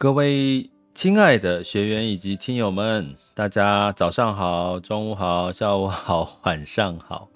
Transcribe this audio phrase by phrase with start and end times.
[0.00, 7.28] 各位亲爱的学员以及听友们，大家早上好、中午好、下午好、晚上好。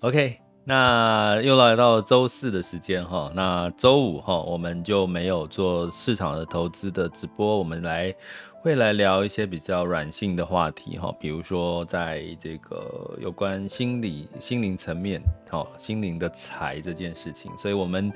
[0.00, 8.14] OK，那又来到周四的时间哈，那周五哈，我们就没有做市场的投资的直播，我们来
[8.60, 15.18] 会来聊一些比较软性的话题哈，比如说在这个有关心理、心灵层面，
[15.50, 18.12] 哈，心灵的财这件事情，所以我们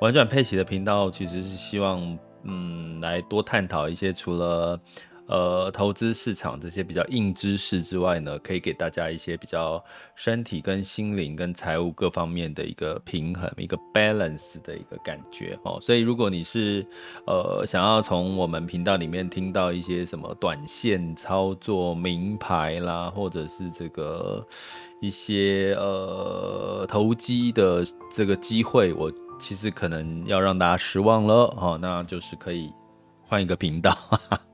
[0.00, 2.18] 玩转佩奇的频道其实是希望。
[2.44, 4.80] 嗯，来多探讨一些除了
[5.26, 9.82] 呃投资市场这些比较硬知识之外呢，可以给大家一些比较
[10.14, 15.78] 身体跟心灵跟财务各方面的一个平衡，一个 balance 的一个感觉哦。
[15.80, 16.86] 所以如果你是
[17.26, 24.46] 呃想要从我们频道里面听到一些什么短线操作名牌啦，或者是这个
[25.00, 27.82] 一些呃投机的
[28.12, 29.10] 这个机会，我。
[29.38, 32.72] 其实可能要让大家失望了哦，那就是可以
[33.22, 33.96] 换一个频道。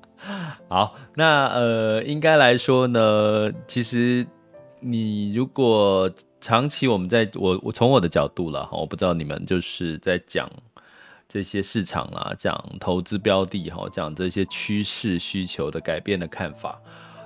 [0.68, 4.26] 好，那呃，应该来说呢，其实
[4.80, 10.48] 你如果长期我们在我我从我的角度了哈，我不知道你们就是在讲
[11.28, 16.80] 这些市场啦，讲投资标的哈，讲这些趋势需求的改变的看法。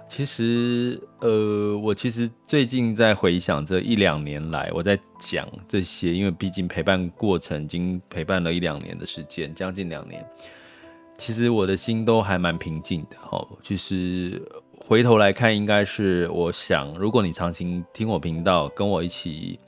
[0.06, 10.24] 其实，呃，我其实最近在回想这一两年来，我在讲这些，因为毕竟陪伴过程已经陪伴了一两年的时间，将近两年。
[11.18, 13.44] 其实我的心都还蛮平静的，哈。
[13.60, 14.40] 其实
[14.86, 19.58] 回头来看，应该是我想，如果你长期听我频道，跟我一起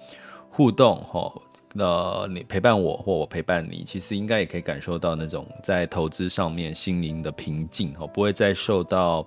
[0.48, 1.32] 互动，哈，
[1.74, 9.26] 那你陪伴我或我陪伴你，其实应该也可以感受到那种在投资上面心灵的平静，哈，不会再受到。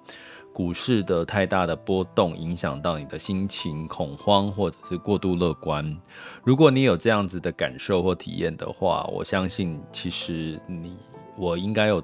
[0.59, 5.97] 股市的太大的波动影响到你的心情恐慌，或者是过度乐观。
[6.44, 10.97] 如果你有这样子的感受或体验的话，我相信其实你
[11.38, 12.03] 我应该有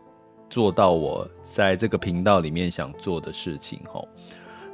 [0.50, 4.08] 做到我在这个频道里面想做的事情吼。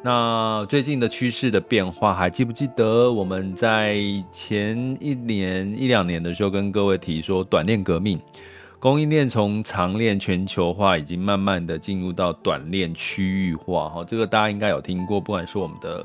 [0.04, 4.00] 那最近的趋势的变化，还记不记得我们在
[4.32, 8.22] 前一年一两年的时候跟各位提说短链革命？
[8.82, 16.04] 供应链从长链全球化已经慢慢的进入到短链区域化，哈，这个大家应该有听过，不管是我们的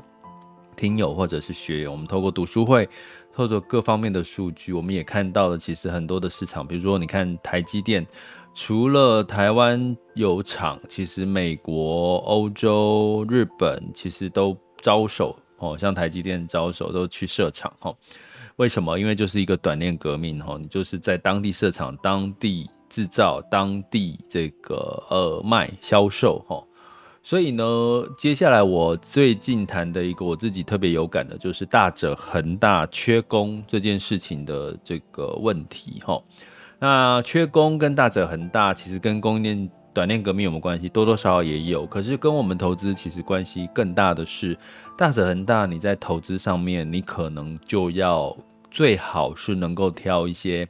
[0.75, 2.87] 听友或者是学员，我们透过读书会，
[3.33, 8.05] 透过各方面的数据，我们也看到了，其实很多的市场，比如说你看台积电，
[8.53, 17.91] 除了台湾有厂，其实美国、欧洲、日本其实都招手，哦，像台积电招手都去设厂，哈。
[18.57, 18.97] 为什么？
[18.99, 26.63] 因为就是一个短链革命哈，你就是在当地设厂、当地制造、当地这个呃卖销售哈。
[27.21, 27.63] 所以呢，
[28.17, 36.19] 接下来我最近谈的一个我自己特别有感的，就是大者恒大缺工这件事情的这个问题哈。
[36.79, 40.87] 那缺工跟大者恒大其实跟供应链短链革命有没有关系？
[40.87, 44.55] 多多少少也有，可是跟我们投资其实关系更大的是
[44.95, 45.65] 大者恒大。
[45.65, 48.37] 你在投资上面，你可能就要。
[48.69, 50.67] 最好是能够挑一些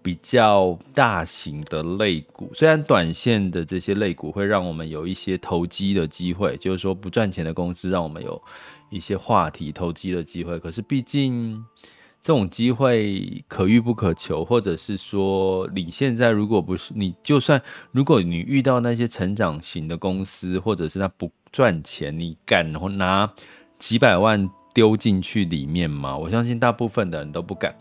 [0.00, 8.40] 比较大型的类股，虽然短线的这些类股会让我们有一些投机的机会，就是说不赚钱的公司让我们有
[8.88, 11.62] 一些话题投机的机会，可是毕竟
[12.24, 17.60] 这种机会可遇不可求，或者是说你现在如果不是你，就算
[17.92, 23.30] 如果你遇到那些成长型的公司，或者是他不赚钱，你敢拿
[23.78, 24.48] 几百万？
[24.72, 26.16] 丢进去里面吗？
[26.18, 27.72] 我相信大部分的人都不敢，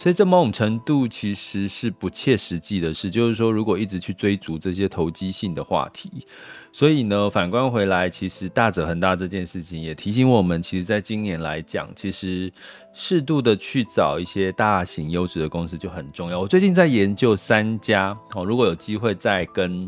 [0.00, 3.10] 所以这某种程度其实是不切实际的事。
[3.10, 6.26] 就是说，如果一直去追逐这些投机性的话题，
[6.72, 12.50] 所以呢，反观回来，其实大者恒大这件事情也提醒我们，其实在今年来讲，其实
[12.94, 16.40] 适度的去找一些大型优质的公司就很重要。
[16.40, 19.86] 我最近在研究三家，哦，如果有机会再跟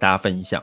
[0.00, 0.60] 大家分享。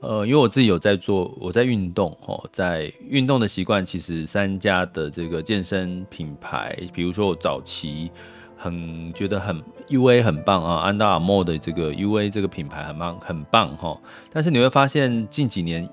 [0.00, 8.10] 呃，因为我自己有在做，我在运动哦，在运动的习惯，其实三家的这个健身品牌，比如说我早期
[8.56, 13.98] 很觉得很 UA 很棒啊，安达阿莫的这个 UA 这个品牌很棒很棒哈，
[14.30, 15.88] 但是你会发现近几年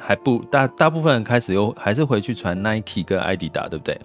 [0.00, 4.00] 还不大大部分人开始又还是回去传 Nike 跟 a d i d a 对不对？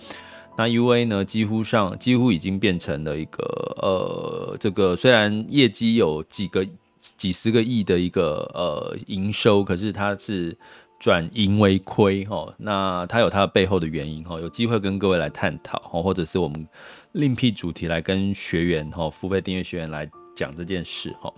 [0.57, 3.43] 那 UA 呢，几乎上几乎已经变成了一个
[3.81, 6.65] 呃，这个虽然业绩有几个
[6.99, 10.57] 几十个亿的一个呃营收，可是它是
[10.99, 12.53] 转盈为亏哈。
[12.57, 16.67] 那它有它背后的原因哈，有机会跟各位来探讨哈，或者是我们
[17.13, 21.33] 另辟主题来跟学员哈，付费订阅学员来讲这件事哈。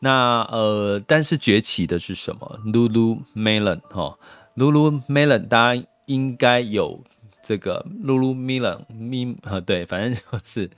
[0.00, 4.18] 那呃，但是崛起的是什么？Lululemon 哈
[4.56, 7.02] ，Lululemon 大家应该有。
[7.44, 10.70] 这个 Lululemon，呃，对，反正就是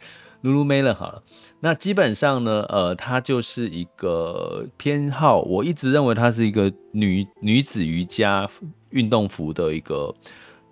[0.44, 1.23] Lululemon 好了。
[1.58, 8.49] 那基本上呢，呃，它就是一个偏好，我一直认为它是一个女女子瑜伽
[8.91, 10.14] 运动服的一个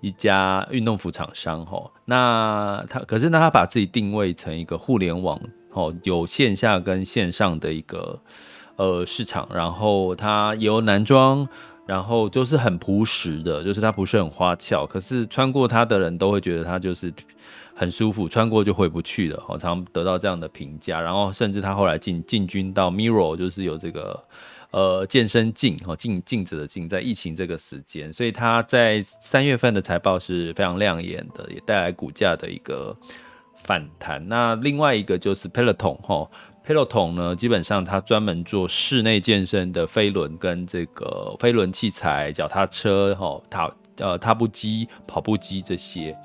[0.01, 1.91] 一家运动服厂商哈。
[2.05, 5.41] 那它可是呢，它把自己定位成一个互联网
[5.73, 8.21] 哦，有线下跟线上的一个
[8.77, 11.49] 呃市场，然后它有男装。
[11.85, 17.13] 然后就是很朴实的，就是它不是很花俏，可是穿过它的人都会觉得它就是
[17.75, 19.45] 很舒服，穿过就回不去了。
[19.49, 21.01] 我常得到这样的评价。
[21.01, 24.25] 然后甚至他后来进进军到 Mirror，就是有这个
[24.71, 32.97] 呃健身镜哦镜镜子的镜，在疫情这个时间，所以他在三月份的财报是非常亮眼的，也带来股价的一个
[33.57, 34.27] 反弹。
[34.29, 36.31] 那另外一个就是 Peloton 哈。
[36.65, 46.17] Peloton 呢，基本上它专门做室内健身的飞轮跟这个飞轮器材、脚踏车、哈踏呃踏步机、跑步机这些。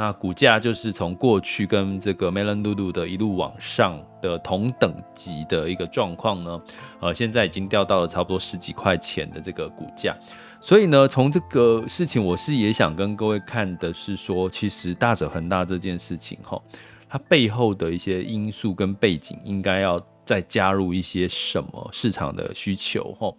[0.00, 6.60] 那股价就是从过去跟这个 MeLaLudo 的一路往上的同等级的一个状况呢，
[7.00, 10.16] 呃，现在已经掉到了差不多十几块钱的这个股价。
[10.60, 16.62] 所以呢，从这个事情，我是也想跟各位看的是说，其实大者恒大这件事情哈。
[17.08, 23.36] 它背后的一些因素跟背景，应该要再加入一些什么市场的需求吼。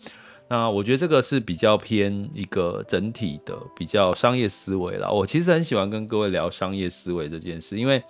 [0.49, 5.09] 那我觉得这个是比较偏一个整体的比较商业思维啦。
[5.09, 8.01] 我其实很喜欢跟各位聊商业思维这件事，因为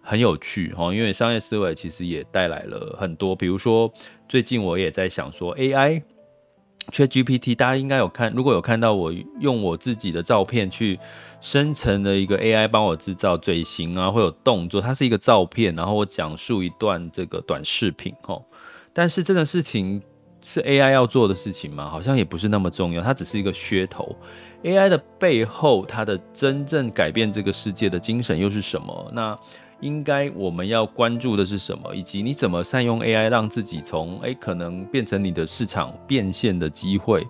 [0.00, 0.94] 很有趣哈。
[0.94, 3.92] 因为商业思维其实也带来了很多，比如说
[4.28, 6.02] 最近我也在想说 AI。
[6.90, 10.98] ChatGPT，大家应该有看，如果有看到我用我自己的照片去
[11.40, 18.42] 生成的一个 AI 帮我制造嘴型啊，会有动作，它是一个照片，然后我讲述一段这个短视频哦。
[18.92, 20.02] 但是这个事情
[20.42, 21.88] 是 AI 要做的事情吗？
[21.88, 24.16] 好像也不是那么重要，它只是一个噱头。
[24.62, 29.10] AI 的背后，它的真正改变这个世界的精神又是什么？
[29.14, 29.38] 那？
[29.80, 37.26] 应该我们要关注的是什么，以及你怎么善用 AI 让自己从诶可能变成你的市场变现的机会，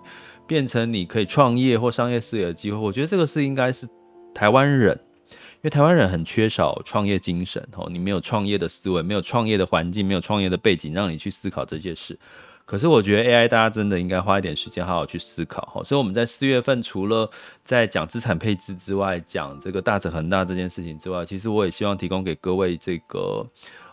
[0.46, 2.76] 变成你可以创业或商业事业的机会。
[2.76, 3.88] 我觉得这个是应该是
[4.34, 4.94] 台湾人，
[5.30, 12.18] 因为台湾人很缺少创业精神哦，你没有创业的思维，没有创业的环境，没有创业的背景，让你去思考这些事。
[12.64, 17.28] 可是我觉得 AI 大家真的应该花一点时间好好去思考哈，所以我们在四月份除了
[17.64, 23.46] 在讲资产配置之外，讲这个大成恒大这件事情之外，其实我也希望提供给各位这个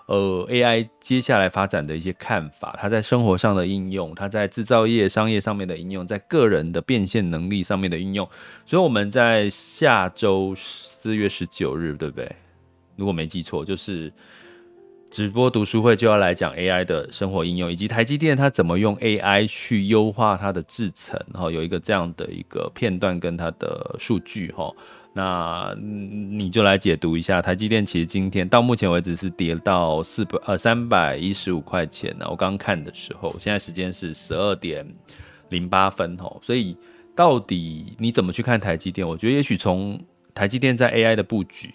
[0.05, 8.29] 呃 AI 接下来发展的一些看法，它在生活上的应用，它在制造业、商业上面的应用，在个人的变现能力上面的应用。
[8.65, 12.33] 所以我们在下周四月十九日，对不对？
[12.95, 14.13] 如果没记错，就是。
[15.11, 24.71] 直播读书会就要来讲 AI 的生活应用，以及台积电它怎么用 AI 去优化它的制程，然后有一个这样的一个片段跟它的数据哈，
[25.13, 27.83] 那你就来解读一下台积电。
[27.83, 32.27] 其实今天到目前为止是跌到四百呃三百一十五块钱呢。
[32.29, 34.85] 我刚看的时候，现在时间是十二点
[35.49, 36.77] 零八分哈，所以
[37.15, 39.07] 到底你怎么去看台积电？
[39.07, 39.99] 我觉得也许从
[40.35, 41.73] 台积电在 AI 的布局，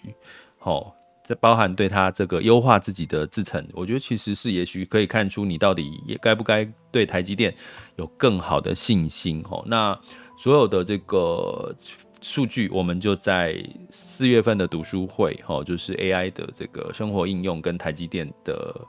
[0.57, 0.95] 好。
[1.27, 7.51] 这包含对他这个优化自己的制程，我觉得其实是也许可以看出你到底也该不该对台积电
[7.95, 9.63] 有更好的信心哦。
[9.65, 9.99] 那
[10.37, 11.75] 所有的这个
[12.21, 13.57] 数据，我们就在
[13.89, 18.79] 四月份的读书会哈，就是 AI 的这个生活应用跟台积电的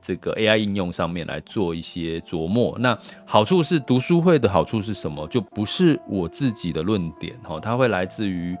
[0.00, 2.78] 这个 AI 应用上面来做一些琢磨。
[2.78, 5.28] 那好处是读书会的好处是什么？
[5.28, 8.56] 就不是我自己的论点哈，它会来自于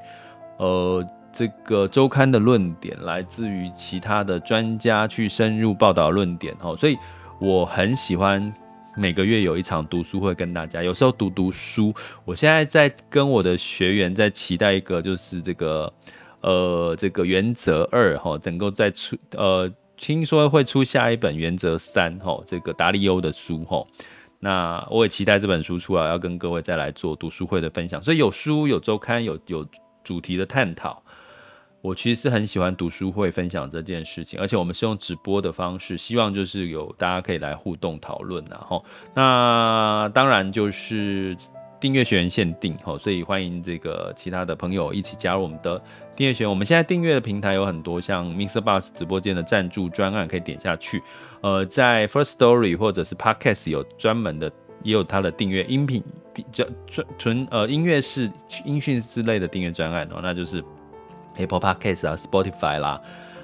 [0.58, 1.02] 呃。
[1.32, 6.96] 这个周刊的论点来自于其他的专家去深入报道论点哦，所以
[7.40, 8.52] 我很喜欢
[8.96, 11.94] 每个月有一场读书会跟大家，有时候读读书。
[12.24, 15.92] 我现在在跟我的学员在期待一个，就是这个
[16.40, 23.86] 呃这个原则二哈，能够再出呃，听说会出下一本原则三哈，这个达利欧的书哈。
[24.40, 28.02] 那我也期待这本书出来，要跟各位再来做读书会的分享。
[28.02, 29.64] 所以有书有周刊有有
[30.02, 31.00] 主题的探讨。
[31.80, 41.36] 我其实是很喜欢读书会分享这件事情，而且我们是用直播的方式，希望就是有大家可以来互动讨论，然后那当然就是
[41.80, 45.80] 订阅学员限定，吼，所以欢迎这个其他的朋友一起加入我们的
[46.16, 46.50] 订阅学员。
[46.50, 51.00] 我们现在订阅的平台有很多，像 MixerBox 直播间的赞助专案可以点下去。
[51.40, 54.50] 呃，在 First Story 或者是 Podcast 有专门的，
[54.82, 56.02] 也有它的订阅音频
[56.34, 58.28] 比较纯纯呃音乐式
[58.64, 60.60] 音讯之类的订阅专案哦，那就是
[61.38, 63.00] Apple Podcast 啊，Spotify 啦，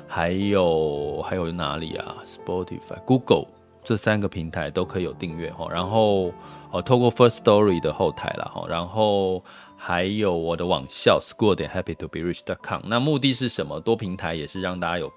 [0.07, 3.47] 还有还有哪里啊？Spotify、Google。
[3.83, 6.33] 这三个平台都可以有订阅哈，然后
[6.73, 9.45] 呃，透过 First Story 的后台了哈，然后
[9.77, 12.81] 还有我的网校 School 点 Happy to be rich dot com。
[12.87, 13.79] 那目的是什么？
[13.79, 15.13] 多平台也是让大家有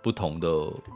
[0.00, 0.48] 不同的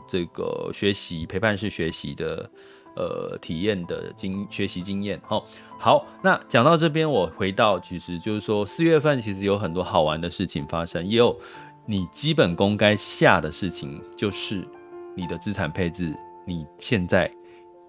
[0.07, 2.49] 这个学习陪伴式学习的
[2.97, 5.41] 呃体验的经学习经验哈。
[5.79, 11.39] 好，那讲到这边，我回到其实就是说四月份其实有很多好玩的事情发生，也有
[11.85, 14.67] 你基本功该下的事情，就是
[15.15, 16.13] 你的资产配置。
[16.47, 17.29] 你现在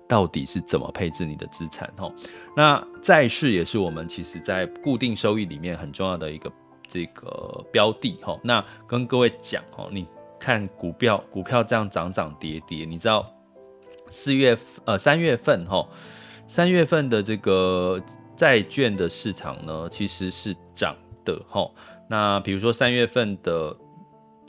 [0.09, 1.89] 到底是怎么配置你的资产？
[1.97, 2.13] 哈，
[2.57, 6.53] 那债市也是我们其实在固定收益里面很重要的一个
[6.89, 8.19] 这个标的。
[8.21, 10.09] 哈，那跟各位讲，哈，你
[10.41, 13.33] 看股票，股票这样涨涨跌跌，你知道
[14.11, 15.87] 四月呃三月份哈，
[16.47, 18.01] 三月份的这个
[18.37, 21.41] 债券的市场呢，其实是涨的。
[21.49, 21.71] 哈，
[22.09, 23.77] 那比如说三月份的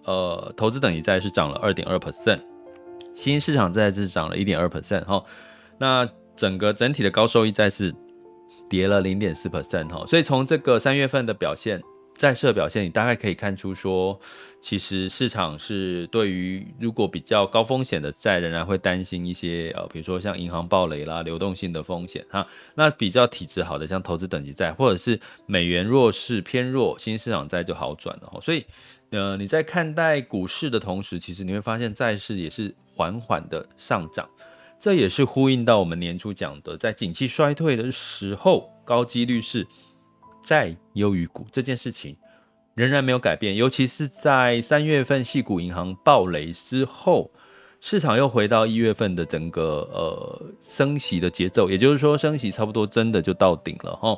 [0.05, 2.39] 呃投资等级债是涨了二点二 percent。
[3.15, 5.21] 新市场债是涨了一点二 percent 哈，
[5.77, 7.93] 那整个整体的高收益债是
[8.69, 11.81] 跌了零点四 percent 哈，所以从这个三月份的表现，
[12.19, 14.19] 债市的表现，你大概可以看出说，
[14.59, 22.45] 其实市场是对于如果比较高风险的债，仍然会担心一些呃，比如说像银行暴雷啦、流动性的风险哈。
[22.75, 28.37] 那比较体质好的，像投资等级债或者是美元弱势偏弱，新市场债就好转了哈。
[28.41, 28.65] 所以
[29.11, 32.75] 呃，你在看待股市的同时，其实你会发现债市也是。
[32.99, 34.27] 缓缓的上涨，
[34.77, 39.65] 这也是呼应到我们年初讲的，在景气衰退的时候，高几率是
[40.41, 42.15] 债优于股这件事情
[42.75, 43.55] 仍然没有改变。
[43.55, 47.31] 尤其是在三月份系股银行暴雷之后，
[47.81, 54.17] 市场又回到一月份的整个呃升息的节奏，也就是说升息差不多真的就到顶了哈。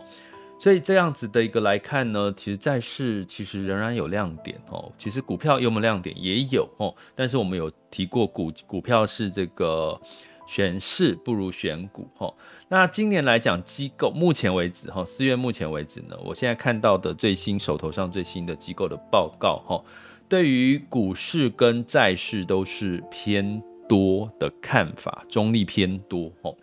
[0.59, 4.91] 所以这样子的一个来看呢，其实债市其实仍然有亮点哦。
[4.95, 9.99] 其实股票有没有亮点也有哦，但是我们有提过股股票是这个
[10.47, 12.31] 选市不如选股哈。
[12.71, 19.83] 那今年来讲，机构目前为止哈，四月目前为止呢，我现在看到的最新手头上最新的机构的报告哈，
[20.29, 26.55] 对于股市跟债市都是偏多的看法，中立偏多哦。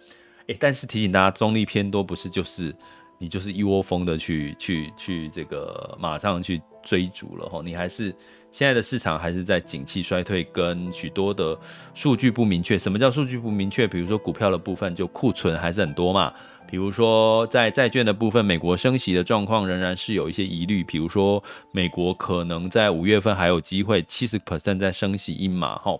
[0.46, 2.74] 诶，但是提醒大家，中立偏多不是就是。
[3.20, 8.14] 你就是一窝蜂的去去去这个马上去追逐了哈，你还是
[8.50, 11.56] 现在的市场还是在景气衰退跟许多的
[11.94, 12.78] 数据不明确。
[12.78, 13.86] 什么叫数据不明确？
[13.86, 16.32] 比如说股票的部分就库存还是很多嘛，
[16.66, 25.98] 比如说在债券的部分，美国升息的状况仍然是有一些疑虑，比如说美国可能在五月份还有机会七十 percent 再升息一码哈。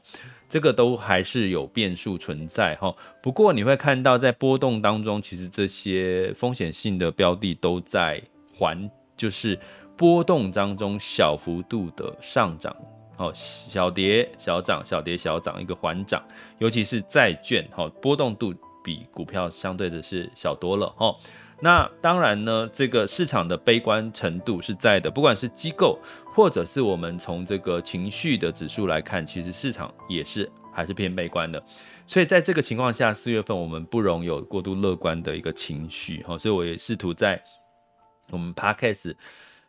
[0.51, 8.19] 这个都还是有变数存在哈，不过你会看到在波动当中，其实这些风险性的标的都在
[8.57, 9.59] 还，就是
[9.99, 12.75] 波动当中小幅度的上涨，
[13.17, 16.23] 哦，小跌小涨，小跌小涨，一个缓涨，
[16.59, 21.15] 尤其是债券，哈，波动度比股票相对的是小多了，哈。
[21.61, 25.99] 那当然呢，这个市场的悲观程度是在的，不管是机构
[26.33, 31.61] 或者是我们从这个情绪的指数来看，其实市场也是还是偏悲观的。
[32.07, 36.39] 所以在这个情况下，四月份我们不容有过度乐观的一个情绪哈。
[36.39, 37.43] 所以我也试图在
[38.31, 39.17] 我们 Podcast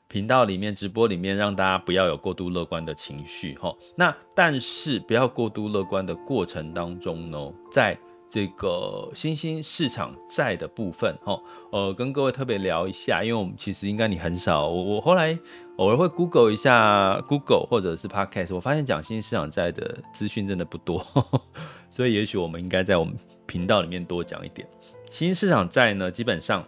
[0.09, 3.73] 频道里面直播里面让大家不要有过度乐观的情绪哈。
[3.95, 7.95] 那但是不要过度乐观的过程当中呢，在
[8.27, 11.39] 这个新兴市场债的部分，哈，
[11.71, 15.37] 呃，跟各位特别聊一下，因为我们其实应该你很少，我我后来
[15.77, 21.05] 偶尔会 Google 一下 Google 或者是 Podcast，我发现讲新兴市场债的资讯真的不多，
[21.91, 24.67] 所以也许我们应该在我们频道里面多讲一点。
[25.11, 26.63] 新兴市场债呢，基本上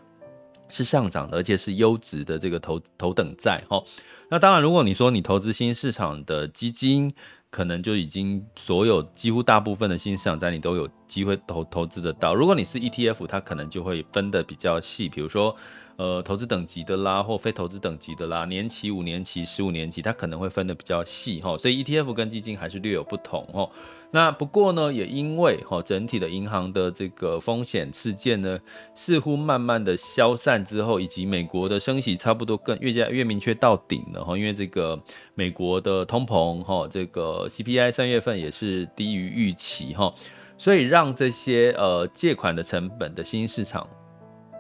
[0.72, 3.84] 是上涨的，而且是优质的这个头头等债，哈。
[4.30, 7.14] 那当然，如果你说你投资新市场的基金，
[7.50, 12.34] 可能就已经所有几乎大部分的新市场债你都有机会投投资得到。
[12.34, 15.54] 如果你是 ETF，它可能就会分得比较细，比如说
[16.02, 21.56] 呃投资等级的啦，或非投资等级的啦，年期、五年期、十五年期，它可能会分得比较细哈。
[21.58, 23.70] 所以 ETF 跟基金还是略有不同哈。
[24.14, 28.60] 那不过呢，也因为哈整体的银行的这个风险事件呢，
[28.94, 35.02] 似乎慢慢的消散之后，以及美国的升息差不多更越加越明确到顶了哈，因为这个
[35.36, 40.14] 美国的通膨哈，这个 CPI 三月份也是低于预期哈，
[40.58, 43.88] 所以让这些呃借款的成本的新市场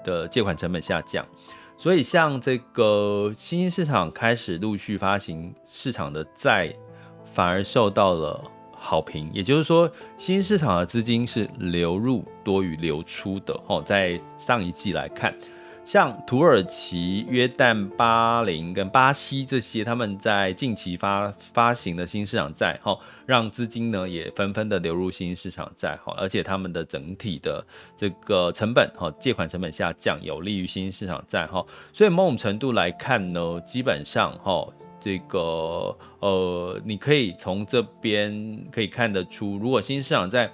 [0.04, 1.26] 的借款成本下降，
[1.78, 6.74] 所以像这个新兴市场开始陆续发行市场的债，
[7.34, 9.30] 反而受到了好评。
[9.34, 13.60] 也就是说，新兴市场的资金是流入多于流出的。
[13.68, 15.34] 哦，在上一季来看。
[15.84, 27.66] 像土耳其、约旦、巴林跟巴西这些，他们在近期发发行的新市场债，哈，让资金呢也纷纷的流入新市场债，哈，而且他们的整体的
[27.98, 34.66] 这个成本，哈，借款成本下降，有利于新市场债，哈，所以某种程度来看呢，基本上，哈，
[35.00, 40.50] 这个呃，你可以从这边可以看得出，如果新市场债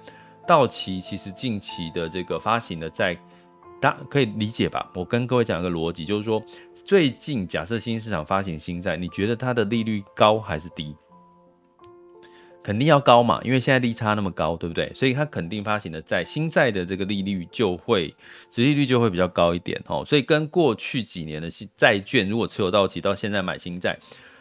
[0.46, 3.16] 到期，其实近期的这个发行的债。
[3.80, 4.90] 大家可以理解吧？
[4.94, 6.42] 我跟各位讲一个逻辑，就是说，
[6.74, 10.96] 最近假设新市场发行新债，你觉得它的利率高还是低？
[12.62, 14.92] 肯定要高嘛，因为现在利差那么高，对不对？
[14.94, 18.14] 所以它肯定发行的债，新债的这个利率就会，
[18.50, 20.04] 殖利率就会比较高一点哦。
[20.04, 23.98] 所以跟过去几年的债券，如果持有到期到现在买新债。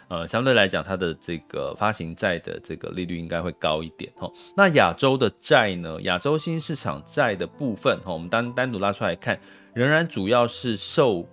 [0.10, 4.32] 呃，相对来讲，它的这个发行债的这个利率应该会高一点哈。
[4.56, 6.02] 那亚洲的债呢？
[6.04, 9.38] 亚洲新市场债的部分哈，我们单单独拉出来看，
[9.74, 11.28] 仍然主要是受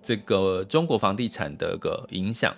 [0.00, 2.54] 这个中国房地产的个影响，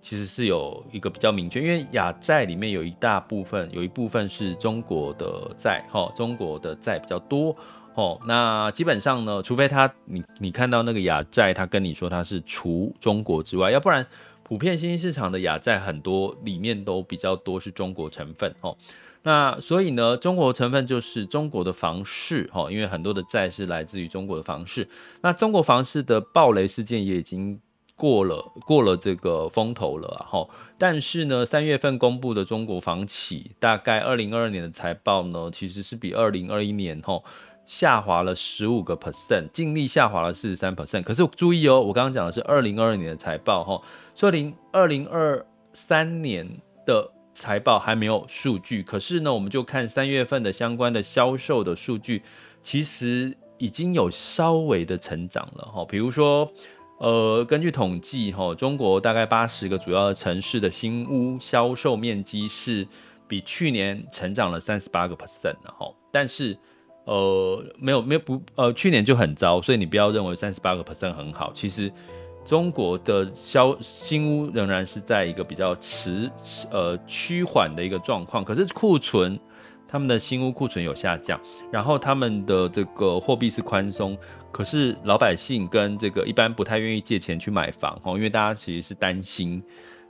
[0.00, 7.56] 其实是有一个比较明确，因为亚债里面有一大部分，有一部分是中国的债哈，中国的债比较多
[7.96, 8.16] 哦。
[8.28, 14.06] 那基本上呢，除非他你你看到那个亚债，他跟你说他是除中国之外，要不然。
[14.50, 18.76] 普遍新兴市场的亚债很多里面都比较多是中国成分哦，
[19.22, 24.88] 那所以呢，中国成分就是中国的房市哦，因为很多的债是来自于中国的房市，
[25.20, 27.60] 那中国房市的暴雷事件也已经
[27.94, 30.44] 过了过了这个风头了哈，
[30.76, 37.22] 但是呢，三月份公布的中国房企大概二零二二年的财报呢，其实是比二零二一年哈。
[37.66, 41.04] 下滑了十五个 percent，净利下滑了四十三 percent。
[41.04, 43.80] 可是注意哦，我刚刚讲的是二零二二年的财报哈，
[44.20, 46.46] 所以二零二三年
[46.84, 48.82] 的财报还没有数据。
[48.82, 52.22] 可是呢，我们就看三月份的相关的销售的数据，
[52.62, 55.82] 其实已经有稍微的成长了哈。
[55.86, 56.52] 比如说，
[56.98, 62.86] 呃，根据统计哈，中国大概八十个主要的城市的新屋销售面积是
[63.26, 66.54] 比去年成长了三十八个 percent 的哈，但是。
[67.06, 71.50] 呃，没有没有不呃，去年就很糟，所以你不要认为三十八个 percent 很好。
[71.52, 71.90] 其实
[72.44, 76.30] 中国的销新屋仍然是在一个比较迟
[76.70, 79.38] 呃趋缓的一个状况，可是库存
[79.86, 84.16] 他们的新屋库存有下降，然后他们的这个货币是宽松，
[84.50, 89.62] 可是老百姓跟这个一般不太愿意借钱去买房哦，因为大家其实是担心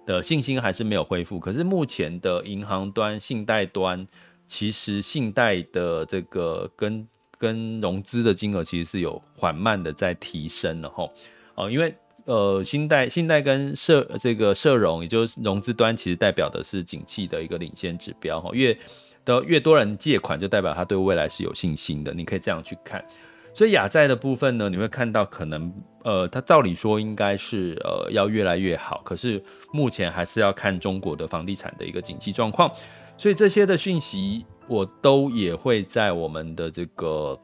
[0.06, 1.38] 的信心还是没有恢复。
[1.38, 4.06] 可是目前的银行端、信贷端。
[4.52, 7.06] 其实信贷的这个跟
[7.38, 11.08] 跟融资的金额其实是有缓慢的在提升了哈，
[11.54, 11.94] 哦，因为
[12.30, 18.76] 呃信贷信贷跟社这个社融，也就是融资端，其实代表的是景气的一个领先指标哈，越
[19.24, 23.04] 的越多人借款，就代表他对未来是有信心的，你可以这样去看。
[23.52, 25.72] 所以亚债的部分呢，你会看到可能
[26.04, 32.70] 呃，它照理说应该是呃要越来越好，可是目前还是要看中国的房地产的一个景气状况。
[33.18, 37.36] 所以这些的讯息，我都也会在我们的这个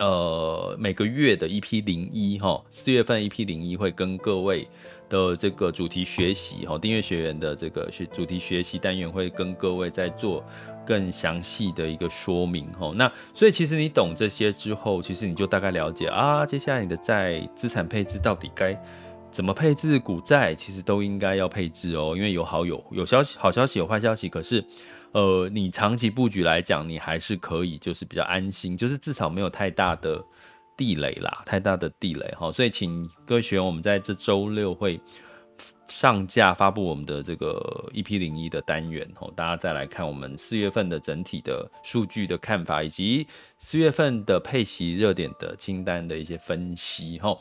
[0.00, 4.66] 呃每个月的一批零一哈，四月份一批零一会跟各位
[5.08, 10.44] 的这个主题学习哈，订阅学员的这个学主题学习单元会跟各位再做
[10.84, 12.92] 更详细的一个说明哈。
[12.96, 18.76] 那所以其实你懂这些之后，其实你就大概了解啊，接下来你的债资产配置到底该。
[19.32, 24.28] 怎么配置股债，其实都应该要配置哦，因为有好有有消息，好消息有坏消息。
[24.28, 24.64] 可是，
[25.12, 30.24] 呃，你长期布局来讲，你还是可以，就是比较安心，就是至少没有太大的
[30.76, 32.52] 地雷啦，太大的地雷哈。
[32.52, 35.00] 所以，请各位学员，我们在这周六会
[35.88, 43.26] 上架发布我们的这个 EP 零一的单元哦，大家再来看我们四月份的整体的数据的看法，以及
[43.58, 47.36] 四月份的配息热点的清单的一些分析哈。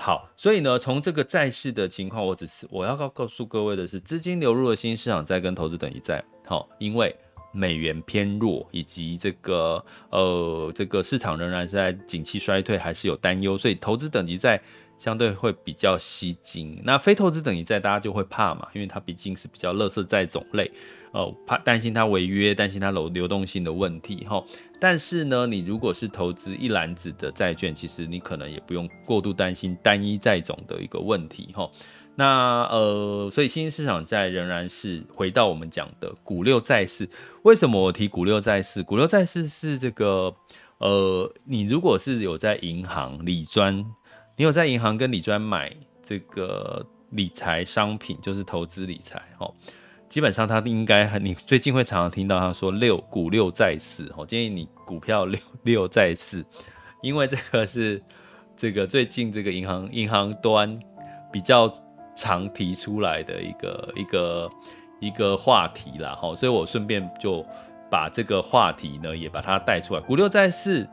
[0.00, 7.14] 好，所以呢，从这个债市的情况，我只是我要告告诉各位的是，资金流入的新市场债跟投资等级债，好，因为
[7.50, 14.62] 美元偏弱，以及这个呃这个市场仍然是在景气衰退，还是有担忧，所以投资等级债
[14.98, 16.80] 相对会比较吸金。
[16.84, 20.70] 那非投资等级债大家就会怕嘛，因为它毕竟是比较垃圾债种类。
[21.12, 24.44] 哦，怕担心它违约，担心它流流动性的问题哈。
[24.78, 31.68] 但是呢，你如果是投资一篮子的债券，其实你可能也不用过度担心单一债种的一个问题哈。
[32.14, 37.08] 那呃，所以新兴市场债仍然是回到我们讲的股六债四。
[37.42, 38.82] 为什么我提股六债四？
[38.82, 40.34] 股六债四是这个
[40.76, 43.82] 呃，你如果是有在银行理专，
[44.38, 45.68] 你有在银行跟理专买
[46.00, 49.52] 这个理财商品，就是投资理财哦，
[50.08, 56.46] 基本上他应该你最近会常常听到他说六股六债四哦，建议你股票六六债四，
[57.02, 58.00] 因为这个是
[58.56, 60.78] 这个最近这个银行银行端
[61.32, 61.68] 比较
[62.14, 64.50] 常提出来的一个一个
[65.00, 67.44] 一个话题啦，哈，所以我顺便就
[67.90, 70.00] 把这个话题呢也把它带出来。
[70.00, 70.88] 股六债四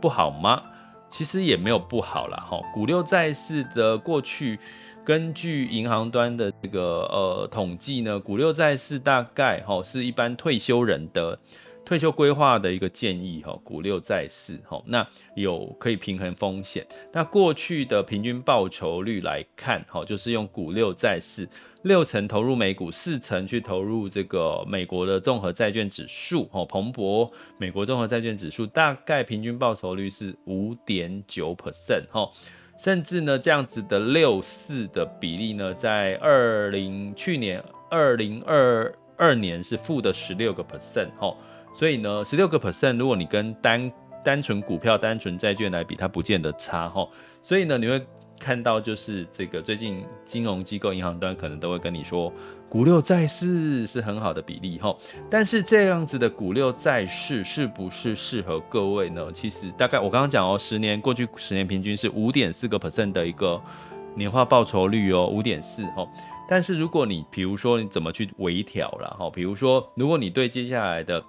[0.00, 0.60] 不好吗？
[1.10, 2.60] 其实也没有不好啦，哈。
[2.72, 4.58] 股六债四的过去，
[5.04, 11.38] 根据银行端的这个呃统计呢，股六债四大概哈是一般退休人的。
[11.88, 16.86] 退休规划的一个建议哈，股六债四哈，那有可以平衡风险。
[17.10, 21.48] 那过去的平均报酬率来看哈，就是用股六债四，
[21.84, 32.30] 六成投入美股，四成去投入这个美国的综合债券指数哈，彭博美国综合债券指数大概平均报酬率是五点九 percent 哈，
[32.78, 41.34] 甚至呢这样子的六四的比例呢，在二零去年二零二二年是负的十六个 percent 哈。
[41.78, 43.92] 所以呢，十六个 percent，如果你跟单
[44.24, 47.08] 单纯股票、单纯债券来比，它不见得差哈。
[47.40, 48.04] 所以呢，你会
[48.36, 52.32] 看到就是这个最近金融机构、银行端可能都会跟你说，
[52.68, 54.92] 股六债四是很好的比例哈。
[55.30, 59.30] 但是这样子的股六债四是不是适合各位呢？
[59.32, 63.62] 其实大概我刚刚讲哦，十年过去十年平均是五点四个 percent 的一个
[64.16, 66.04] 年化报酬率哦，五点四哈。
[66.48, 71.22] 但是如果你比如说你怎么去微调了哈，比如说如果你对接下来的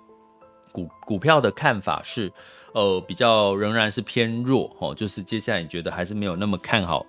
[0.86, 2.32] 股股票的看法是，
[2.74, 7.06] 呃，比较仍然是偏弱哦，就是接下来你觉得还是没有那么看好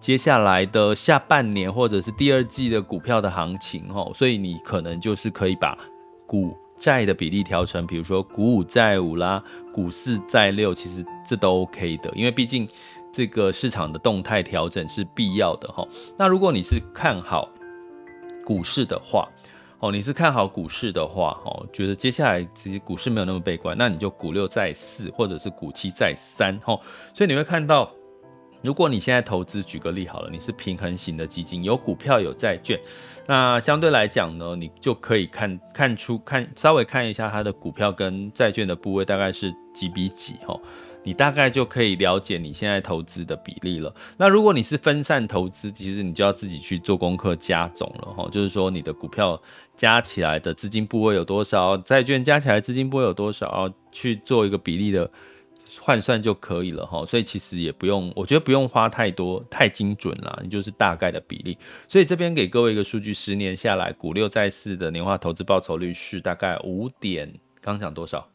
[0.00, 5.76] 接下来的下半年或者是第二季的股票的行情哦，所以你可能就是可以把
[6.26, 12.68] 股债的比例调成，比如说股五债五啦，股四债六，其实这都 OK 的，因为毕竟
[13.12, 15.86] 这个市场的动态调整是必要的哈。
[16.16, 17.48] 那如果你是看好
[18.44, 19.28] 股市的话，
[19.82, 26.80] 哦，你是看好股市的话，哦，觉得接下来其实股市没有那么悲观，那你就股六债四，或者是股七债三，哦，
[27.12, 27.92] 所以你会看到，
[28.62, 32.78] 如果你现在投资，举个例好了，你是平衡型的基金，有股票有债券，
[33.26, 40.60] 那相对来讲呢，你就可以看看出看稍微看一下它的股票跟债券的部位大概是几比几，哦。
[41.04, 43.92] 你大概就可以了解你现在投资的比例了。
[44.16, 48.28] 那如果你是分散投资，其实你就要自己去做功课加总了哈。
[48.30, 49.40] 就是说，你的股票
[49.74, 55.10] 加起来的资金部位有多少，债券加起来资金部位有多少，去做一个比例的
[55.80, 57.04] 换算就可以了哈。
[57.04, 61.58] 所以其实也不用，我觉得不用花太多太精准了，你就是大概的比例。
[61.88, 68.28] 所以这边给各位一个数据，十年下来，股六债四的年化投资报酬率是大概五点，刚讲多少？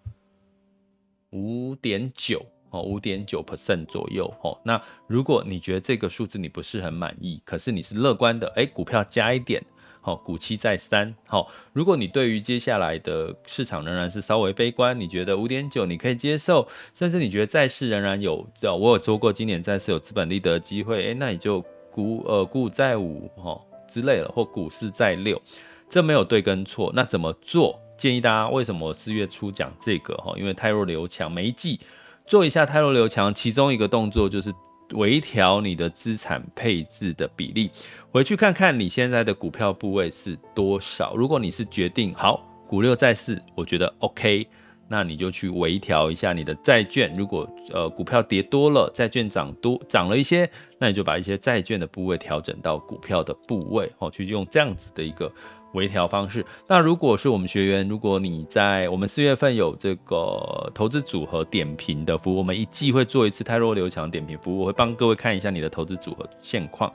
[1.32, 2.46] 五点九。
[2.70, 4.58] 哦，五点九 percent 左右哦。
[4.64, 9.64] 那如果你觉得这个数字你不是很满意，可是你是乐观的，诶，股票加一点，
[10.02, 11.50] 好，股七债三，好。
[11.74, 25.42] 如果你对于接下来的市场仍然是稍微悲观，你觉得五点九你可以接受，甚至你觉得债市仍然有，我有说过今年债市有资本利得的机会，诶，那你就股呃股五债五哈之类的，或股四债六，
[25.90, 26.92] 这没有对跟错。
[26.96, 27.80] 那怎么做？
[27.98, 30.32] 建议大家为什么四月初讲这个哈？
[30.38, 31.80] 因为太弱留强，没记。
[32.28, 34.54] 做一下泰罗刘强，其中一个动作就是
[34.96, 37.72] 微调你的资产配置的比例，
[38.12, 41.16] 回去看看你现在的股票部位是多少。
[41.16, 44.46] 如果你是决定好股六债四，我觉得 OK，
[44.90, 47.16] 那你就去微调一下你的债券。
[47.16, 55.32] 如果呃股票跌多了，债券涨多涨了一些，那你就把一些债券的部位调整到股票的部位，哦，去用这样子的一个。
[55.74, 56.46] 微调方式。
[56.68, 66.92] 那如果是我们学员，如果你在我们四月份有这个投资组合点评的服务，我们一季会做一次汰弱留强点评服务，我会帮各位看一下你的投资组合现况，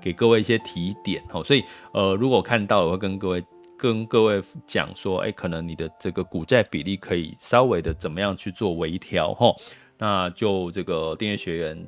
[0.00, 1.22] 给各位一些提点。
[1.32, 1.62] 哦，所以
[1.92, 3.44] 呃，如果看到，我会跟各位
[3.78, 9.32] 跟各位讲说，哎，可能你的这个股债比例可以稍微的怎么样去做微调。
[9.34, 9.54] 哈，
[9.98, 11.86] 那就这个订阅学员。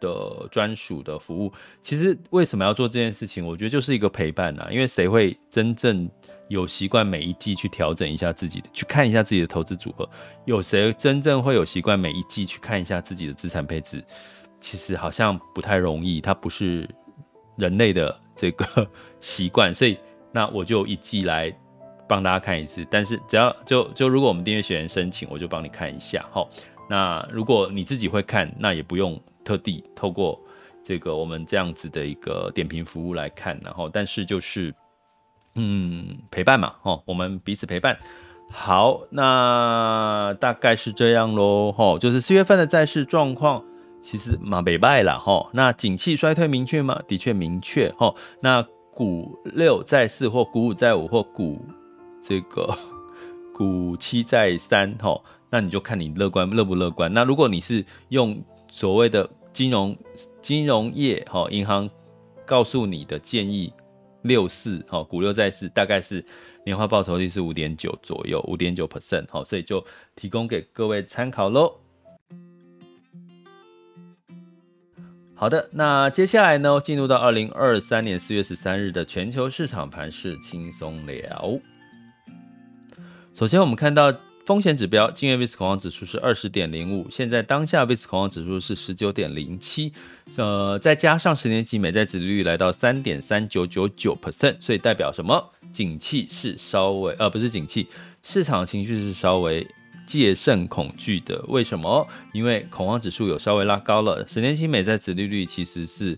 [0.00, 3.46] 的专属的服务，其实为什么要做这件事情？
[3.46, 6.08] 我觉得就是一个陪伴呐，因为谁会真正
[6.48, 10.08] 有习惯每一季去调整一下自己的，去看一下自己的投资组合？
[10.44, 14.02] 有谁真正会有习惯每一季去看一下自己的资产配置？
[14.60, 16.88] 其实好像不太容易，它不是
[17.56, 18.88] 人类的这个
[19.20, 19.98] 习惯，所以
[20.32, 21.54] 那我就一季来
[22.08, 22.84] 帮大家看一次。
[22.90, 26.24] 但是只要就就如果我们订阅学员申请，我就帮你看一下。
[26.32, 26.48] 齁，
[26.88, 29.20] 那如果你自己会看，那也不用。
[29.46, 30.36] 特地透过
[30.82, 34.74] 这个我们这样子的一个点评服务来看，然后但是就是
[35.54, 37.96] 嗯陪伴嘛，哦，我们彼此陪伴。
[38.50, 43.62] 好，那大概是这样喽，吼，就是四月份的债市状况
[44.02, 45.48] 其实蛮北败了，吼。
[45.52, 47.00] 那景气衰退明确吗？
[47.06, 48.16] 的确明确，吼。
[48.40, 51.64] 那股六债四或股五债五或股
[52.20, 52.76] 这个
[53.54, 57.12] 股七债三，吼，那你就看你乐观乐不乐观。
[57.12, 59.96] 那如果你是用所谓的金融
[60.40, 61.88] 金融业，吼，银行
[62.44, 63.72] 告诉你的建议
[64.22, 66.24] 六四，吼，股六债四，大概是。
[66.66, 71.72] 年化报酬率是五点九左右，五点九 percent，好，所以就提供给各位参考喽。
[75.36, 81.56] 好的，那接下来呢，进入到二零二三年四月十三日的全球市场盘势轻松聊。
[83.32, 84.12] 首先，我们看到。
[84.46, 89.92] 风险指标，今日 VIX 恐慌指数是二十点零五，现在当下 VIX 恐慌指数是十九点零七，
[90.36, 95.50] 呃，再加上十年期美债殖利率来到三点三九九九 percent，所以代表什么？
[95.72, 97.88] 景气是稍微，呃，不是景气，
[98.22, 99.66] 市场情绪是稍微
[100.06, 101.44] 戒慎恐惧的。
[101.48, 102.06] 为什么？
[102.32, 106.16] 因为恐慌指数有稍微拉高了，十年期美债殖利率其实是。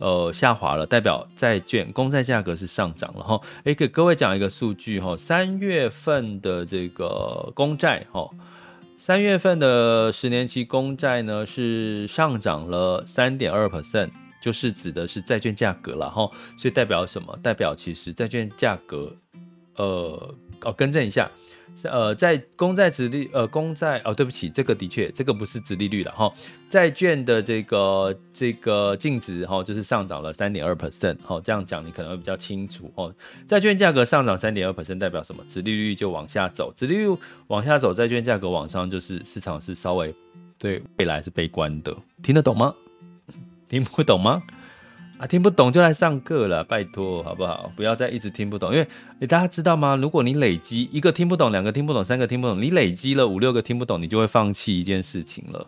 [0.00, 3.38] 呃，下滑了，代表债券公债价格是上涨了哈。
[3.64, 8.28] 诶，给各位讲一个数据哈，三月份的这个公债哈，
[8.98, 14.08] 三月份的十年期公债呢是上涨了三点二 percent，
[14.40, 16.30] 就是指的是债券价格了哈。
[16.56, 17.38] 所以代表什么？
[17.42, 19.14] 代表其实债券价格，
[19.76, 21.30] 呃，哦，更正一下。
[21.84, 26.30] 呃，在公债殖利呃公债哦，对不起，这个的确这个不是殖利率了哈，
[26.68, 33.14] 债券的这个这个净值哈，就是上涨了三点二 percent 哈，这样讲你可能会比较清楚哦。
[33.48, 35.42] 债券价格上涨三点二 percent 代表什么？
[35.48, 40.14] 殖利率就往下走，殖利率往下走，债券价格往上，就是市场是稍微
[40.58, 42.74] 对未来是悲观的，听得懂吗？
[43.68, 44.42] 听不懂吗？
[45.20, 47.70] 啊，听不懂就来上课了，拜托好不好？
[47.76, 49.94] 不要再一直听不懂，因为大家知道吗？
[49.94, 55.66] 如果你累积一个听不懂，两个听不懂，三个听不懂，你累积了五六个听不懂，你就会放弃一件事情了。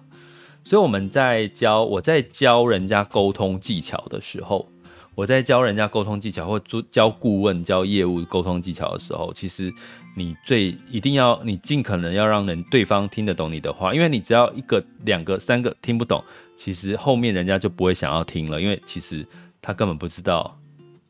[0.65, 4.67] 所以我们在教，我在教人家沟通技巧的时候，
[5.15, 9.71] 我在教人家沟通技巧或做教顾问教业务沟通技巧的时候，其实
[10.17, 16.25] 你最一定要，你尽可能要让人对方听得懂你的话，因为你只要一个、两个、三个听不懂，
[16.57, 19.27] 其实后面人家就不会想要听了，因为其实。
[19.63, 20.61] 他根本不知道，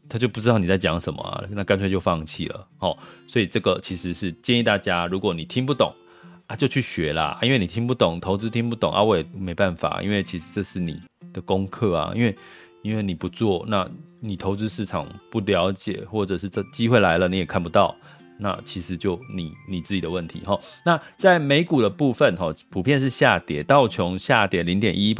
[0.08, 2.96] 他就不知道你在讲什么啊，那干脆就放弃了哦。
[3.26, 5.90] 所以这个其实是建议大家，如果你听不懂
[6.46, 11.00] 啊，就去学啦，因为你听不懂投资听不懂啊，我也没办法，因为其实这是你
[11.32, 12.36] 的功课啊，因为
[12.82, 13.88] 因为你不做，那
[14.20, 17.96] 你投资市场不了解，或者是这机会来了你也看不到。
[18.38, 20.58] 那其实就你你自己的问题哈。
[20.84, 25.14] 那在美股的部分哈，普遍是下跌，道琼下跌零点一一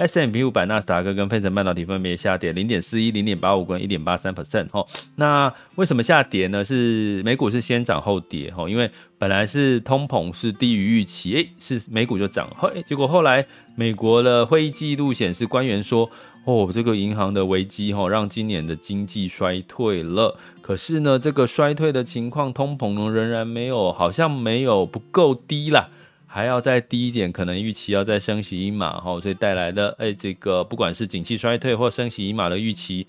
[0.00, 4.84] percent，S&P 五百、纳斯达克跟费城半导体分别下跌零点四一、零点八五跟一点八三 percent 哈。
[5.16, 6.64] 那为什么下跌呢？
[6.64, 16.10] 是美股是先涨后跌哈，因为本来是通膨是低于预期，诶，是美股就涨，后结果后来美国的会议记录显示，官员说。
[16.46, 20.38] 哦，这个银行的危机哈，让今年的经济衰退了。
[20.62, 25.90] 可是呢，这个衰退的情况，通膨呢仍然没有，好像没有不够低啦，
[26.32, 33.06] 还要再低一点，可能预期要再升息一码哈，所以带来的哎，这个不管是景气衰退或升息一码的预期，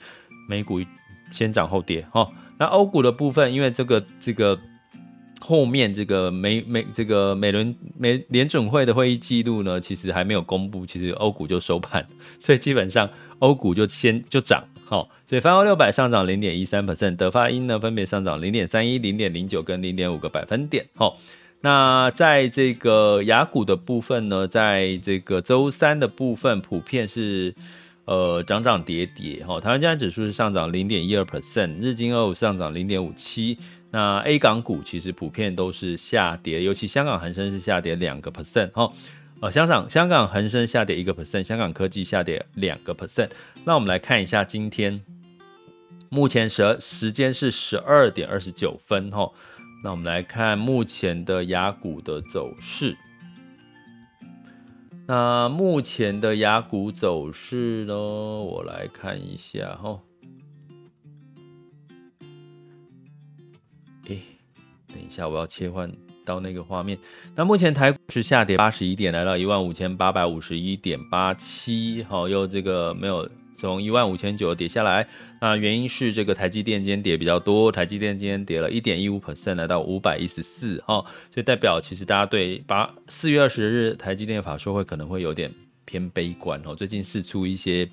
[0.49, 0.81] 美股
[1.31, 2.27] 先涨后跌哈。
[2.57, 4.59] 那欧股的部分，因为这个这个。
[5.43, 12.05] 后面这个美美这个美伦美联准会的会议记录呢，其实还没有公布，其实欧股就收盘，
[12.39, 21.17] 所以基本上欧股就先就涨，好，所以泛欧六百上涨零点一三 percent，德法英呢分别上涨零点三一、零点零九跟零点五个百分点，好，
[21.61, 27.53] 那在这个雅股的部分呢，在这个周三的部分普遍是。
[28.05, 33.57] 呃，涨涨跌跌，哈，台湾加权指数是上涨零点一二 percent，日经二五上涨零点五七，
[33.91, 38.91] 那 A 港股其实普遍都是下跌，尤其香港恒生是下跌两个 percent，哈，
[39.39, 43.29] 呃，香港香港恒生下跌一个 percent，香港科技下跌两个 percent。
[43.63, 44.99] 那我们来看一下今天，
[46.09, 49.31] 目前时时间是十二点二十九分，哈，
[49.83, 52.95] 那我们来看目前的雅股的走势。
[55.07, 57.95] 那目前的雅股走势呢？
[57.95, 59.99] 我来看一下哈。
[64.05, 64.21] 诶，
[64.87, 65.91] 等一下，我要切换
[66.23, 66.97] 到那个画面。
[67.35, 72.03] 那目前台股是下跌八十一点，来到一万五千八百五十一点八七。
[72.03, 73.27] 好，又这个没有。
[73.61, 75.07] 从一万五千九跌下来，
[75.39, 80.95] 那原因是这个台积电今天跌比较多，台积电今天跌了一点一五 percent，来到五百一十四哈，
[81.31, 85.53] 所以代表其实大家对八四月二十日台积电法说会可能会有点
[85.85, 87.87] 偏悲观哦，最近释出一些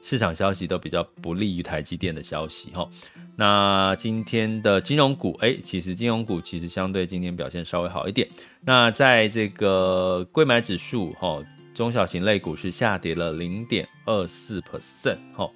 [0.00, 2.88] 市场消息都比较不利于台积电的消息哈。
[3.36, 8.26] 那今天的金融股，哎，其实金融股其实相对今天表现稍微好一点。
[8.62, 11.42] 那在这个柜买指数哈，
[11.80, 15.50] 中小型类股是下跌了零点二四 percent 哈。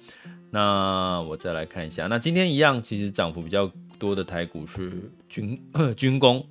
[0.49, 4.91] 那我再来看一下，那今天一样，其实涨幅比较多的台股是
[5.29, 5.61] 军
[5.95, 6.43] 军工。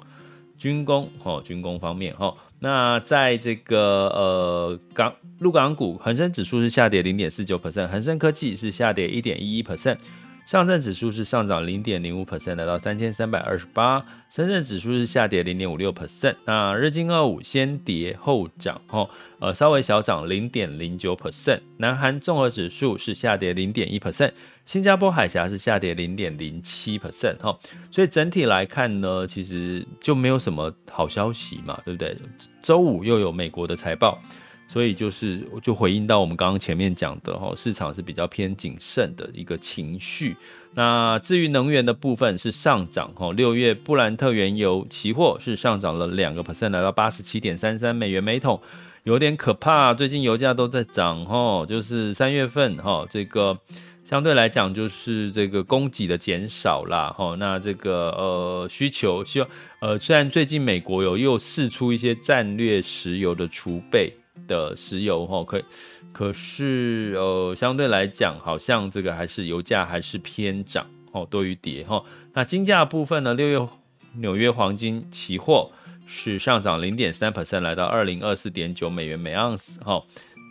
[0.56, 9.98] 军工哦，军工方面哈，那在这个呃港陆港股，恒生指数是下跌零点四九 percent，恒生科技是下跌一点一一 percent。
[10.46, 14.04] 上证指数是上涨零点零五 percent，来到三千三百二十八。
[14.28, 16.34] 深圳指数是下跌零点五六 percent。
[16.44, 21.60] 那日经二五先跌后涨，哦，呃，稍微小涨零点零九 percent。
[21.78, 24.32] 南韩综合指数是下跌零点一 percent。
[24.66, 27.58] 新加坡海峡是下跌零点零七 percent，哈。
[27.90, 32.14] 所以整体来看呢，其实就没有什么好消息嘛，对不对？
[32.62, 34.20] 周五又有美国的财报。
[34.66, 40.36] 所以就是就回应到我们刚刚前面讲的哈，市场是比较偏谨慎的一个情绪。
[40.76, 48.60] 那至于能源的部分是上涨哈，六月布兰特原油期货是上涨了两个 percent，来到八十七点三三美元每桶，
[49.04, 49.94] 有点可怕。
[49.94, 53.56] 最近油价都在涨哈，就是三月份哈，这个
[54.04, 57.36] 相对来讲就是这个供给的减少啦哈。
[57.38, 59.48] 那这个呃需求希望
[59.80, 64.12] 呃虽然最近美国有又释出一些战略石油的储备。
[64.46, 65.62] 的石油哈，可
[66.12, 72.02] 可是呃，相对来讲，好像这个还是油价还是偏涨哦，多于跌哈。
[72.32, 73.68] 那金价部分呢，六月
[74.14, 75.70] 纽约黄金期货
[76.06, 80.02] 是上涨零点三 percent，来到二零二四点九美元每盎司哈。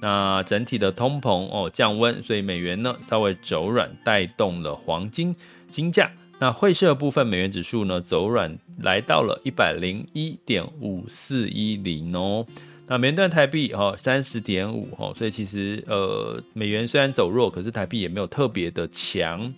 [0.02, 5.34] 那整体的通膨哦降温，所以美元呢稍微走软，带动了黄金
[5.70, 6.12] 金价。
[6.40, 12.46] 那汇市部分，美元指数呢走软，来到了一百零一点五四一零哦。
[12.86, 19.52] 那美元兑台币哈三十点五哈，所以其实呃美元虽然走弱，可是台币也没有特别的强，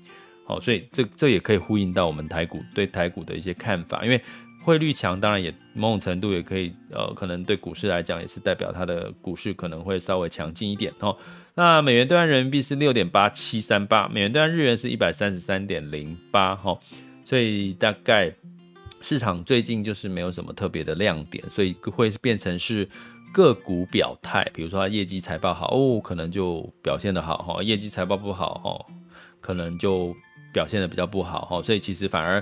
[0.46, 4.22] 好，所以这这也可以呼应到我们台股对台股的一些看法，因为
[4.64, 11.18] 汇率强，当然也某种程度也可以呃可能对股市来讲也是代表它的股市可能会稍微强劲一点哦。
[11.56, 16.78] 那美元兑换人民币是六点八七三八，美元兑换日元是一百三十三点零八哈，
[17.26, 18.32] 所以大概
[19.02, 22.88] 市场最近就是没有什么特别的亮点，所以会变成是。
[23.36, 28.86] 个股表态，比如说它业绩财报好哦，可能就表现得好哈；业绩财报不好哈，
[29.42, 30.16] 可能就
[30.54, 31.62] 表现得比较不好哈。
[31.62, 32.42] 所以其实反而，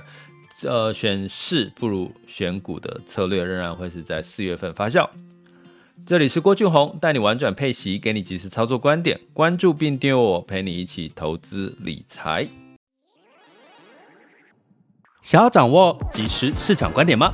[0.66, 5.10] 呃，选市不如选股的策略仍然会是在四月份发酵。
[6.06, 12.48] 这里是郭俊宏，带你玩转配息，给你及时操作观点，关注并订阅我，陪你一起投资理财。
[15.24, 17.34] 想要掌握及时市场观点吗？